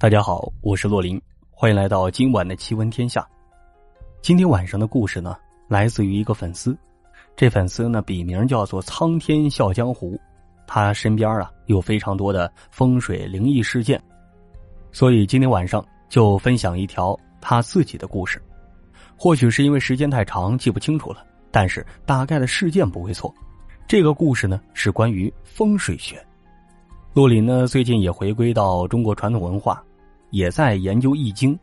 [0.00, 1.20] 大家好，我是洛林，
[1.50, 3.26] 欢迎来到今晚的奇闻天下。
[4.22, 5.36] 今天晚上的故事呢，
[5.66, 6.78] 来自于一个粉丝，
[7.34, 10.16] 这粉丝呢笔名叫做苍天笑江湖，
[10.68, 14.00] 他身边啊有非常多的风水灵异事件，
[14.92, 18.40] 所以今天晚上就分享一条他自己的故事。
[19.16, 23.34] 或许是因为时间太长记不清楚了，但是大概的事件不会错。
[23.88, 26.24] 这个故事呢是关于风水学。
[27.14, 29.82] 洛林呢最近也回归到中国传统文化。
[30.30, 31.58] 也在研究易经，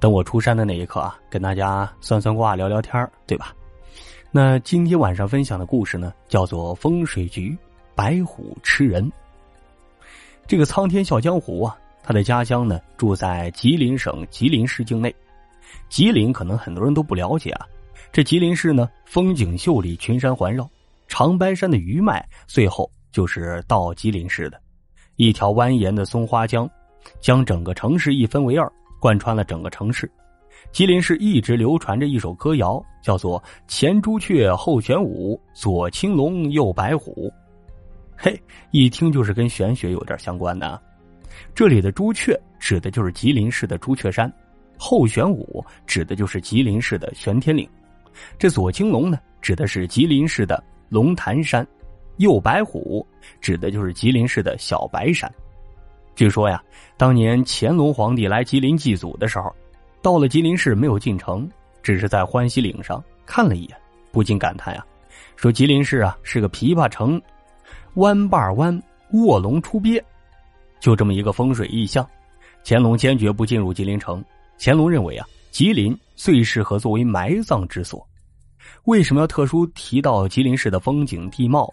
[0.00, 3.54] 等我出山的那一刻啊，跟大家算算卦、聊聊天对吧？
[4.30, 7.56] 那今天晚上分享的故事呢，叫做风水局
[7.94, 9.10] 白虎吃人。
[10.46, 15.14] 这个苍天笑江湖啊，他的家乡呢住在吉林省吉林市境内。
[15.88, 17.66] 吉林可能很多人都不了解啊，
[18.12, 20.68] 这吉林市呢风景秀丽，群山环绕，
[21.06, 24.60] 长白山的余脉最后就是到吉林市的，
[25.14, 26.68] 一条蜿蜒的松花江。
[27.20, 30.10] 将整个城市一分为二，贯穿了整个城市。
[30.72, 37.32] 吉林市一直流传着一首歌谣，叫做“前朱雀后玄武，左青龙右白虎”。
[38.16, 40.80] 嘿，一听就是跟玄学有点相关的。
[41.54, 44.32] 这里的朱雀指的就是吉林市的朱雀山，
[44.78, 47.68] 后玄武指的就是吉林市的玄天岭，
[48.38, 51.66] 这左青龙呢，指的是吉林市的龙潭山，
[52.16, 53.06] 右白虎
[53.40, 55.30] 指的就是吉林市的小白山。
[56.14, 56.62] 据说呀，
[56.96, 59.52] 当年乾隆皇帝来吉林祭祖的时候，
[60.00, 61.48] 到了吉林市没有进城，
[61.82, 63.76] 只是在欢喜岭上看了一眼，
[64.12, 64.86] 不禁感叹呀，
[65.34, 67.20] 说吉林市啊是个琵琶城，
[67.94, 68.80] 弯把弯，
[69.12, 70.02] 卧龙出鳖，
[70.78, 72.08] 就这么一个风水异象。
[72.64, 74.24] 乾隆坚决不进入吉林城。
[74.58, 78.06] 乾隆认为啊，吉林最适合作为埋葬之所。
[78.84, 81.68] 为什么要特殊提到吉林市的风景地貌？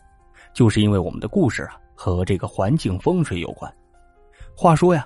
[0.54, 3.72] 就是因为我们的故事啊和这个环境风水有关。
[4.62, 5.04] 话说呀，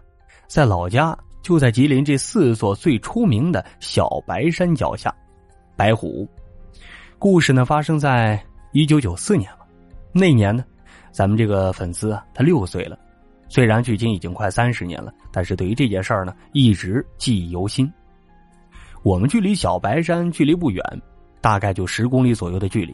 [0.50, 5.16] 在老家就在吉林这四座最出名的小白山脚下，
[5.78, 6.28] 白虎。
[7.18, 8.38] 故事呢发生在
[8.74, 9.60] 一九九四年了。
[10.12, 10.66] 那年呢，
[11.10, 13.00] 咱们这个粉丝啊，他六岁了。
[13.48, 17.90] 虽然距今已经快三十年了，但是对于这件事儿呢，一直记忆犹新。
[19.04, 20.84] 我们距离小白山距离不远，
[21.40, 22.94] 大概就十公里左右的距离。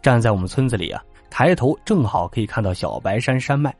[0.00, 3.74] 站在我们村子里啊，抬头正好可以看到小白山山脉。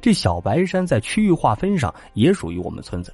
[0.00, 3.12] 这小白山在区域划分上也属于我们村子。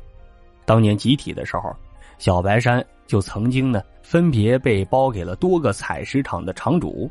[0.65, 1.75] 当年集体的时候，
[2.19, 7.11] 小白山就曾经呢分别被包给了多个采石场的场主。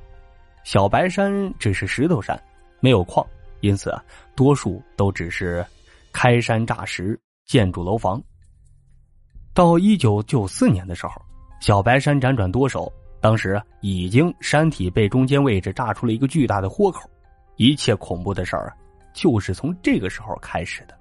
[0.64, 2.42] 小白山只是石头山，
[2.80, 3.26] 没有矿，
[3.60, 4.04] 因此啊，
[4.36, 5.66] 多数都只是
[6.14, 8.22] 开山炸石建筑楼房。
[9.54, 11.14] 到一九九四年的时候，
[11.60, 17.10] 小白山辗转多手，当时已经山体被中间位置炸出了一个巨大的豁口，
[17.58, 18.76] 一切恐怖的事儿啊！
[19.14, 20.98] 就是从这个时候开始的。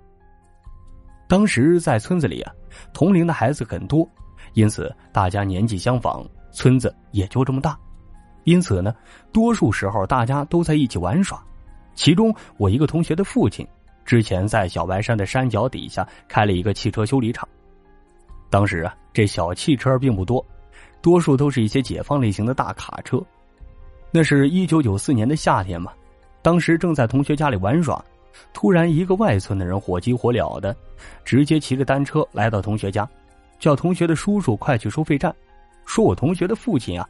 [1.29, 2.53] 当时在村子里啊，
[2.93, 4.09] 同龄的孩子很多，
[4.55, 7.79] 因此大家年纪相仿，村子也就这么大。
[8.45, 8.93] 因此呢，
[9.33, 11.41] 多数时候大家都在一起玩耍。
[11.95, 13.67] 其中，我一个同学的父亲
[14.05, 17.49] 之前在小白山的山脚底下开了一个汽车修理厂。
[18.49, 20.45] 当时啊，这小汽车并不多，
[21.01, 23.23] 多数都是一些解放类型的大卡车。
[24.11, 25.93] 那是一九九四年的夏天嘛。
[26.43, 28.03] 当时正在同学家里玩耍，
[28.53, 30.75] 突然一个外村的人火急火燎的，
[31.25, 33.09] 直接骑着单车来到同学家，
[33.59, 35.35] 叫同学的叔叔快去收费站，
[35.85, 37.07] 说我同学的父亲啊，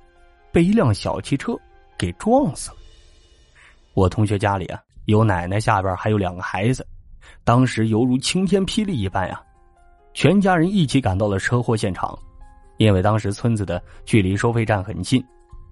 [0.50, 1.56] 被一辆小汽车
[1.96, 2.76] 给撞死了。
[3.94, 6.86] 我同学家里啊有奶奶，下边还有两个孩子，
[7.44, 9.40] 当时犹如晴天霹雳一般呀，
[10.12, 12.18] 全家人一起赶到了车祸现场，
[12.78, 15.24] 因为当时村子的距离收费站很近，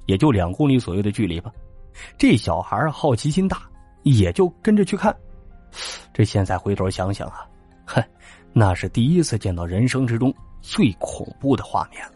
[0.06, 1.50] 也就两公里左右的距离吧。
[2.16, 3.62] 这小孩好奇心大，
[4.02, 5.14] 也就跟着去看。
[6.12, 7.46] 这现在回头想想啊，
[7.84, 8.02] 哼，
[8.52, 12.14] 那是第一次见到人生之中最恐怖的画面了。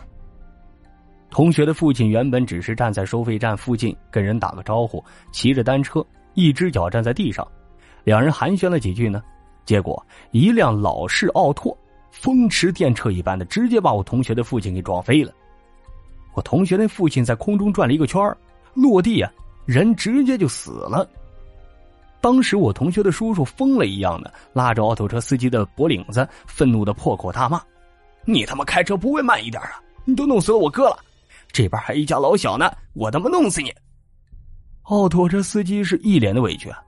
[1.31, 5.03] 同学的父亲原本只是站在收费站附近跟人打个招呼，
[5.33, 6.04] 骑着单车，
[6.34, 7.47] 一只脚站在地上，
[8.04, 9.22] 两人寒暄了几句呢，
[9.65, 11.77] 结果一辆老式奥拓
[12.10, 15.33] 风驰电掣一般的直接把我同学的父亲给撞飞了。
[16.34, 18.21] 我同学的父亲在空中转了一个圈
[18.74, 19.33] 落地啊。
[19.64, 21.09] 人直接就死了。
[22.20, 27.60] 当时我同学的叔叔疯了一样的拉着奥拓车司机的脖领子，愤怒的破口大骂
[28.24, 29.82] ：“你他妈开车不会慢一点啊！
[30.04, 30.98] 你都弄死了我哥了，
[31.50, 33.72] 这边还一家老小呢，我他妈弄死你！”
[34.84, 36.78] 奥拓车司机是一脸的委屈，啊，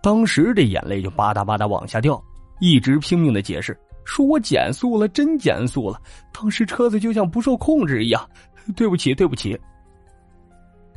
[0.00, 2.22] 当时这眼泪就吧嗒吧嗒往下掉，
[2.60, 6.00] 一直拼命的解释说：“我减速了，真减速了，
[6.32, 8.28] 当时车子就像不受控制一样，
[8.76, 9.58] 对不起，对不起。”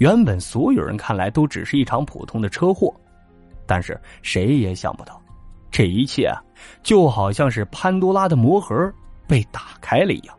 [0.01, 2.91] 原本所有人看来都只是一场普通的车祸，
[3.67, 5.21] 但是谁也想不到，
[5.69, 6.41] 这一切啊，
[6.81, 8.91] 就好像是潘多拉的魔盒
[9.27, 10.35] 被打开了一样。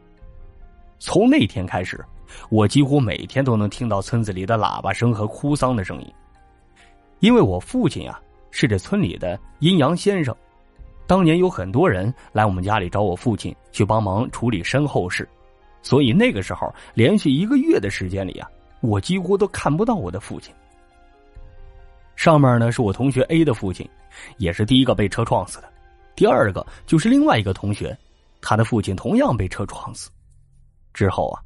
[0.99, 2.05] 从那天开始，
[2.51, 6.13] 我几乎每天都能听到村子里的喇叭声和哭丧的声音。
[7.21, 8.21] 因为我父亲啊
[8.51, 10.35] 是这村里的阴阳先生，
[11.07, 15.29] 当年有很多人来我们家里找我父亲去帮忙处理身后事，
[15.83, 18.51] 所以那个时候连续一个月的时间里啊，
[18.83, 20.55] 我几乎都看不到我的父亲。
[22.15, 23.89] 上面呢是我同学 A 的父亲。
[24.37, 25.73] 也是第一个被车撞死的，
[26.15, 27.97] 第二个就是另外一个同学，
[28.43, 30.11] 他的父亲同样被车撞死。
[30.93, 31.41] 之后啊，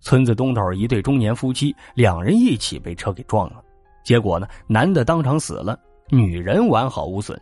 [0.00, 3.62] 村子东头一对中年夫妻，两人一起被车给撞了，
[4.02, 5.78] 结果呢，男的当场死了，
[6.08, 7.38] 女人完好无损。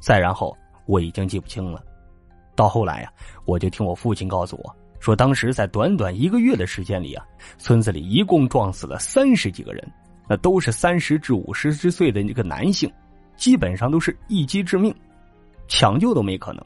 [0.00, 0.56] 再然后，
[0.86, 1.84] 我已经记不清了。
[2.56, 3.12] 到后来呀，
[3.44, 7.26] 我就听我父亲告诉我说，当时在短短一个月的时间里啊，
[7.58, 9.90] 村子里一共撞死了三十几个人，
[10.28, 12.88] 那都是三十至五十之岁的那个男性。
[13.36, 14.94] 基本上都是一击致命，
[15.66, 16.62] 抢救都没可能。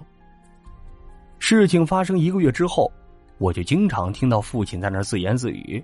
[1.38, 2.90] 事情发生一个月之后，
[3.38, 5.80] 我就经常听到父亲在那自言自语，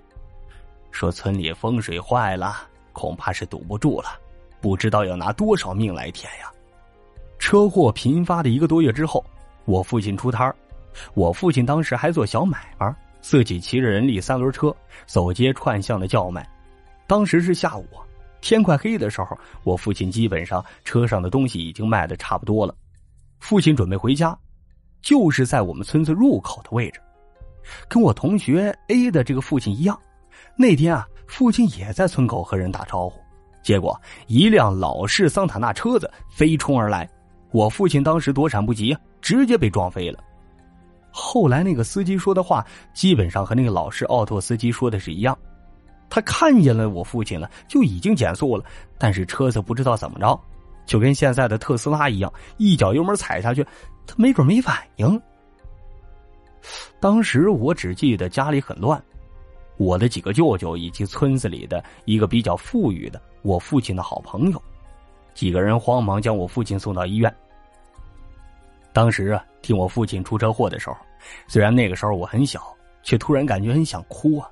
[0.91, 4.19] 说村里风水坏了，恐怕是堵不住了，
[4.59, 6.51] 不知道要拿多少命来填呀。
[7.39, 9.23] 车祸频发的一个多月之后，
[9.63, 10.53] 我父亲出摊儿，
[11.13, 16.47] 我父亲当时还做小买卖，自己骑着人力三轮车走街串巷的叫卖，
[17.07, 17.85] 当时是下午。
[18.41, 22.75] 天快黑的时候，我父亲基本上车上的东西已经卖的差不多了。
[23.39, 24.35] 父亲准备回家，
[25.01, 26.99] 就是在我们村子入口的位置，
[27.87, 29.95] 跟我同学 A 的这个父亲一样。
[30.55, 33.19] 那天啊，父亲也在村口和人打招呼，
[33.61, 37.07] 结果一辆老式桑塔纳车子飞冲而来，
[37.51, 40.19] 我父亲当时躲闪不及，直接被撞飞了。
[41.11, 45.37] 后来那个司机说的话，基本上和那个老师奥拓司机说的是一样。
[46.09, 48.65] 他看见了我父亲了，就已经减速了，
[48.97, 50.37] 但是车子不知道怎么着，
[50.85, 53.65] 就跟现在的特斯拉一样，一脚油门踩下去，
[54.05, 55.21] 他没准没反应。
[56.99, 59.01] 当时我只记得家里很乱，
[59.77, 64.61] 我的几个舅舅以及村子里的一个比较富裕的我父亲的好朋友，
[65.33, 67.33] 几个人慌忙将我父亲送到医院。
[68.93, 70.97] 当时啊，听我父亲出车祸的时候，
[71.47, 72.61] 虽然那个时候我很小，
[73.03, 74.49] 却突然感觉很想哭啊。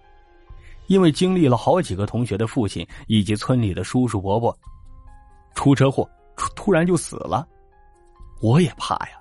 [0.87, 4.57] 因为经历了好几个同学的父亲以及村里的叔叔伯伯
[5.53, 7.47] 出车祸，突突然就死了，
[8.41, 9.19] 我也怕呀。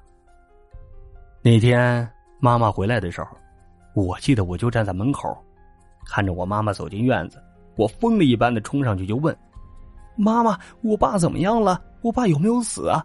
[1.43, 2.09] 那天
[2.41, 3.37] 妈妈回来的时候，
[3.95, 5.37] 我记得我就站在门口，
[6.07, 7.43] 看着我妈妈走进院子，
[7.77, 9.37] 我疯了一般的冲上去就问
[10.17, 11.83] ：“妈妈，我爸怎么样了？
[12.01, 13.05] 我爸有没有死啊？”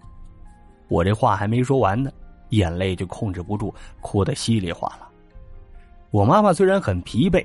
[0.93, 2.11] 我这话还没说完呢，
[2.49, 5.09] 眼泪就控制不住，哭得稀里哗啦。
[6.11, 7.43] 我妈妈虽然很疲惫。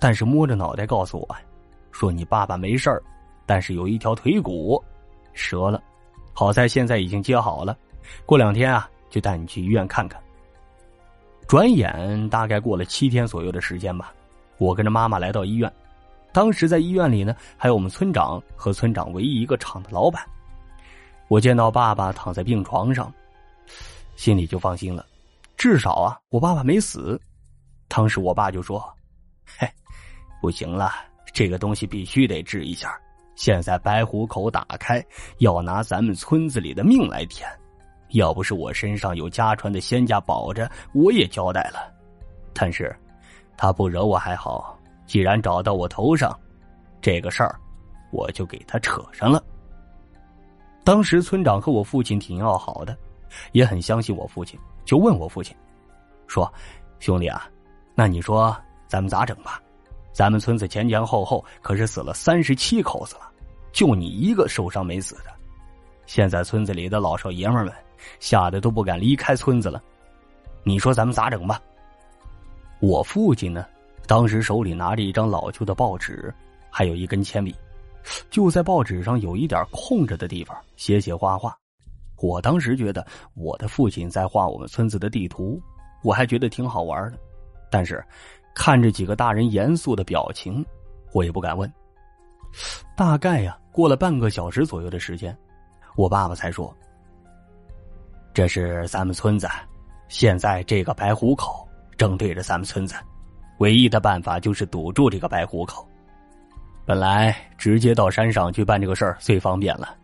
[0.00, 1.36] 但是摸着脑袋告诉我，
[1.90, 3.02] 说你爸爸没事儿，
[3.46, 4.82] 但是有一条腿骨
[5.32, 5.82] 折了，
[6.34, 7.74] 好在现在已经接好了，
[8.26, 10.20] 过两天啊就带你去医院看看。
[11.48, 14.12] 转眼大概过了七天左右的时间吧，
[14.58, 15.72] 我跟着妈妈来到医院，
[16.32, 20.22] 当时在医院里呢还有我们村长和村长唯一一个厂的老板。
[21.28, 23.12] 我见到爸爸躺在病床上，
[24.16, 25.04] 心里就放心了，
[25.56, 27.20] 至少啊我爸爸没死。
[27.88, 28.80] 当时我爸就说
[29.58, 29.68] ：“嘿。”
[30.40, 30.92] 不行了，
[31.32, 32.94] 这个东西必须得治一下。
[33.34, 35.04] 现在白虎口打开，
[35.38, 37.48] 要拿咱们村子里的命来填。
[38.10, 41.92] 要不是我身上有家传的仙家保着，我也交代了。
[42.52, 42.94] 但是，
[43.56, 44.78] 他不惹我还好。
[45.06, 46.38] 既然找到我头上，
[47.00, 47.58] 这个事儿，
[48.12, 49.42] 我就给他扯上了。
[50.84, 52.96] 当时村长和我父亲挺要好的，
[53.52, 55.56] 也很相信我父亲，就问我父亲，
[56.26, 56.52] 说
[57.00, 57.48] ：“兄弟啊，
[57.94, 58.54] 那你说
[58.86, 59.60] 咱们咋整吧？”
[60.12, 63.22] 咱们村子前前后后可是死了三十七口子了，
[63.72, 65.32] 就你一个受伤没死的。
[66.06, 67.74] 现在村子里的老少爷们们
[68.20, 69.82] 吓得都不敢离开村子了。
[70.62, 71.60] 你说咱们咋整吧？
[72.78, 73.66] 我父亲呢，
[74.06, 76.32] 当时手里拿着一张老旧的报纸，
[76.70, 77.52] 还有一根铅笔，
[78.30, 81.56] 就在报纸上有一点空着的地方写写画画。
[82.16, 85.60] 我当时觉得我的父亲在画我们村子的地图，
[86.02, 87.18] 我还觉得挺好玩的，
[87.70, 88.04] 但是。
[88.56, 90.64] 看着几个大人严肃的表情，
[91.12, 91.68] 我也不敢问。
[92.96, 95.36] 大概呀，过了半个小时左右的时间，
[95.96, 96.72] 我爸爸才说
[98.32, 99.48] ：“这是咱们村子，
[100.06, 102.94] 现在这个白虎口正对着咱们村子，
[103.58, 105.84] 唯一的办法就是堵住这个白虎口。
[106.86, 109.96] 本来直接到山上去办这个事儿最方便了，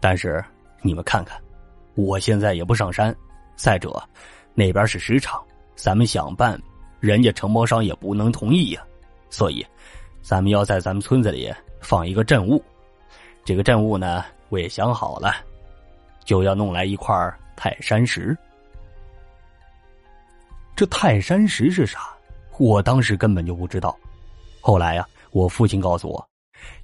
[0.00, 0.44] 但是
[0.82, 1.40] 你们看看，
[1.94, 3.14] 我现在也不上山，
[3.56, 4.02] 再者
[4.54, 5.42] 那边是石场，
[5.74, 6.60] 咱们想办。”
[7.00, 8.82] 人家承包商也不能同意呀，
[9.28, 9.66] 所以，
[10.22, 12.62] 咱们要在咱们村子里放一个镇物。
[13.44, 15.34] 这个镇物呢，我也想好了，
[16.24, 17.12] 就要弄来一块
[17.56, 18.38] 泰山石。
[20.76, 21.98] 这泰山石是啥？
[22.56, 23.98] 我当时根本就不知道。
[24.60, 26.28] 后来呀，我父亲告诉我，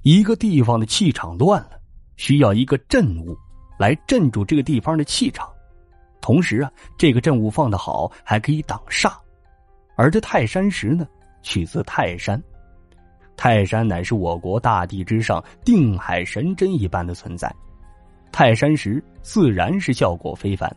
[0.01, 1.79] 一个地方的气场乱了，
[2.17, 3.37] 需要一个镇物
[3.77, 5.47] 来镇住这个地方的气场。
[6.19, 9.13] 同时啊，这个镇物放的好，还可以挡煞。
[9.95, 11.07] 而这泰山石呢，
[11.41, 12.41] 取自泰山。
[13.37, 17.53] 泰山乃是我国大地之上定海神针一般的存在，
[18.31, 20.69] 泰山石自然是效果非凡。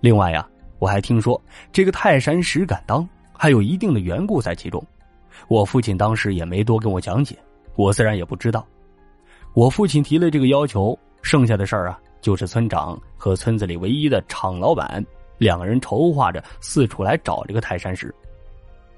[0.00, 4.82] 另外呀，我还听说这个泰山石敢当还有一定的缘故在其中。
[5.48, 7.36] 我父亲当时也没多跟我讲解，
[7.76, 8.66] 我自然也不知道。
[9.54, 15.04] 我父亲提了这个要求，剩下的事儿啊，就是村长和村子里唯一的厂老板
[15.38, 18.14] 两个人筹划着四处来找这个泰山石。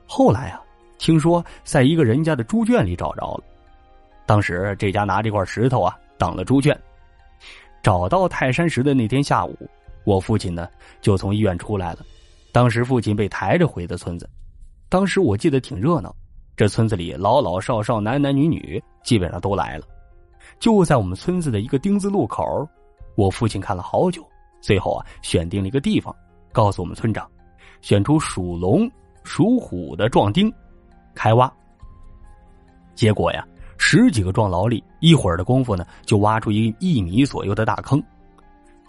[0.07, 0.61] 后来啊。
[0.99, 3.43] 听说在一个人家的猪圈里找着了，
[4.25, 6.81] 当时这家拿这块石头啊挡了猪圈。
[7.83, 9.57] 找到泰山石的那天下午，
[10.05, 10.69] 我父亲呢
[11.01, 12.07] 就从医院出来了。
[12.53, 14.31] 当时父亲被抬着回的村子，
[14.89, 16.15] 当时我记得挺热闹，
[16.63, 19.85] 这村子里老老少少、男男女女基本上都来了。
[20.61, 22.45] 就在我们村子的一个丁字路口，
[23.17, 24.25] 我父亲看了好久，
[24.61, 26.15] 最后啊选定了一个地方，
[26.53, 27.29] 告诉我们村长，
[27.81, 28.89] 选出属龙、
[29.25, 30.49] 属虎的壮丁。
[31.17, 31.53] 开挖，
[32.95, 33.45] 结果呀，
[33.77, 38.01] 十几个壮劳力一会儿的功夫呢，就挖出一一米左右的大坑。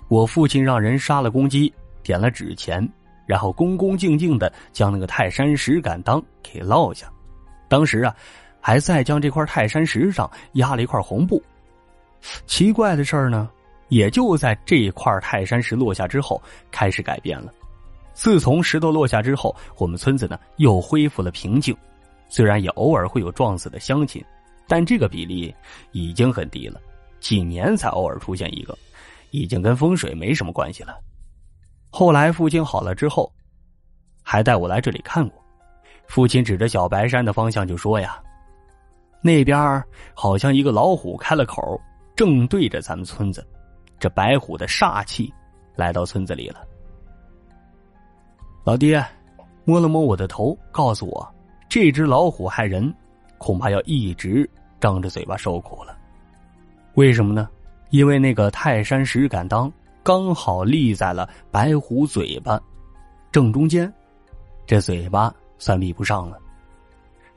[0.09, 2.87] 我父亲让人杀了公鸡，点了纸钱，
[3.25, 7.11] 然后恭恭敬敬的将那个泰山石敢当给落下。
[7.73, 8.15] 当时啊，
[8.61, 11.41] 还在将这块泰山石上压了一块红布。
[12.45, 13.49] 奇怪的事儿呢，
[13.87, 16.39] 也就在这块泰山石落下之后
[16.69, 17.51] 开始改变了。
[18.13, 21.75] 自从石头落下之后，我们村子呢又恢复了平静。
[22.29, 24.23] 虽然也偶尔会有撞死的乡亲，
[24.67, 25.51] 但这个比例
[25.93, 26.79] 已经很低了，
[27.19, 28.77] 几年才偶尔出现一个，
[29.31, 30.99] 已经跟风水没什么关系了。
[31.89, 33.33] 后来父亲好了之后，
[34.21, 35.42] 还带我来这里看过。
[36.07, 38.21] 父亲指着小白山的方向就说：“呀，
[39.21, 39.83] 那边
[40.13, 41.79] 好像一个老虎开了口，
[42.15, 43.45] 正对着咱们村子，
[43.99, 45.33] 这白虎的煞气
[45.75, 46.61] 来到村子里了。”
[48.63, 49.03] 老爹
[49.65, 51.35] 摸了摸我的头，告诉我。
[51.67, 52.93] 这只老虎害人，
[53.39, 54.47] 恐怕要一直
[54.79, 55.97] 张着嘴巴受苦了。
[56.93, 57.49] 为什么呢？
[57.89, 59.71] 因为那个泰山石敢当
[60.03, 62.61] 刚好立在了白虎嘴巴
[63.31, 63.91] 正中间，
[64.65, 65.33] 这嘴巴
[65.63, 66.37] 算闭不上了。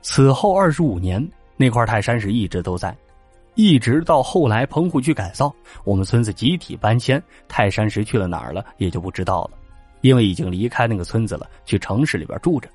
[0.01, 2.93] 此后二十五年，那块泰山石一直都在，
[3.55, 5.53] 一直到后来棚户区改造，
[5.85, 9.51] 我们村子集体搬迁，泰山石去了哪儿了也就不知道了，
[10.01, 12.69] 因为已经离开那个村子了，去城市里边住着。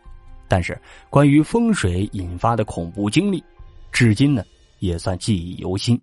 [0.49, 0.80] 但是，
[1.11, 3.44] 关于风水引发的恐怖经历，
[3.90, 4.42] 至今呢
[4.78, 6.00] 也算记忆犹新。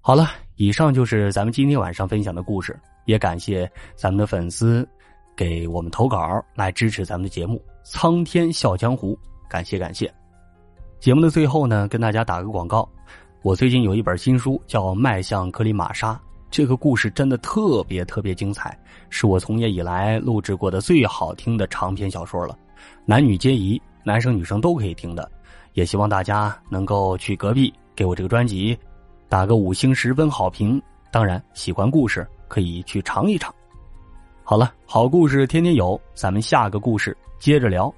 [0.00, 4.88] 好了，以上就是咱们今天晚上分享的故事，也感谢咱们的粉丝
[5.36, 9.14] 给我们投稿来支持咱们的节目《苍天笑江湖》，
[9.48, 10.12] 感谢感谢。
[11.00, 12.88] 节目的最后呢，跟大家打个广告，
[13.42, 16.12] 我最近有一本新书叫《迈向格里玛莎》，
[16.50, 18.78] 这个故事真的特别特别精彩，
[19.10, 22.56] 是我从业以来录制过的最好听的长篇小说了。
[23.04, 25.28] 男女皆宜，男生女生都可以听的，
[25.72, 28.78] 也希望大家能够去隔壁给我这个专辑
[29.28, 30.80] 打个五星十分好评。
[31.10, 33.52] 当然，喜欢故事可以去尝一尝。
[34.44, 37.92] 好了，好故事天天有，咱们下个故事接着聊。